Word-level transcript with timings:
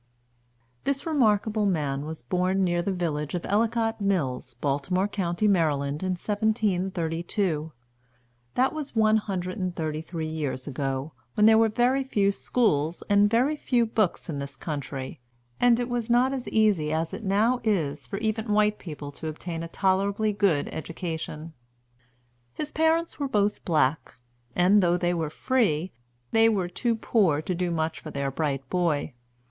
This 0.83 1.05
remarkable 1.05 1.67
man 1.67 2.05
was 2.07 2.23
born 2.23 2.63
near 2.63 2.81
the 2.81 2.91
village 2.91 3.35
of 3.35 3.45
Ellicott's 3.45 4.01
Mills, 4.01 4.55
Baltimore 4.55 5.07
County, 5.07 5.47
Maryland, 5.47 6.01
in 6.01 6.13
1732. 6.13 7.71
That 8.55 8.73
was 8.73 8.95
one 8.95 9.17
hundred 9.17 9.59
and 9.59 9.75
thirty 9.75 10.01
three 10.01 10.25
years 10.27 10.65
ago, 10.65 11.11
when 11.35 11.45
there 11.45 11.59
were 11.59 11.69
very 11.69 12.03
few 12.03 12.31
schools 12.31 13.03
and 13.11 13.29
very 13.29 13.55
few 13.55 13.85
books 13.85 14.27
in 14.27 14.39
this 14.39 14.55
country, 14.55 15.19
and 15.59 15.77
when 15.77 15.85
it 15.85 15.87
was 15.91 16.09
not 16.09 16.33
as 16.33 16.49
easy 16.49 16.91
as 16.91 17.13
it 17.13 17.23
now 17.23 17.59
is 17.63 18.07
for 18.07 18.17
even 18.17 18.51
white 18.53 18.79
people 18.79 19.11
to 19.11 19.27
obtain 19.27 19.61
a 19.61 19.67
tolerably 19.67 20.33
good 20.33 20.67
education. 20.69 21.53
His 22.55 22.71
parents 22.71 23.19
were 23.19 23.27
both 23.29 23.63
black, 23.65 24.15
and 24.55 24.81
though 24.81 24.97
they 24.97 25.13
were 25.13 25.29
free, 25.29 25.91
they 26.31 26.49
were 26.49 26.67
too 26.69 26.95
poor 26.95 27.39
to 27.43 27.53
do 27.53 27.69
much 27.69 27.99
for 27.99 28.09
their 28.09 28.31
bright 28.31 28.67
boy. 28.67 29.13